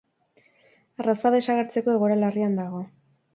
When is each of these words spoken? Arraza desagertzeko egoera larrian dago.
Arraza 1.01 1.33
desagertzeko 1.35 1.95
egoera 1.99 2.17
larrian 2.23 2.59
dago. 2.63 2.83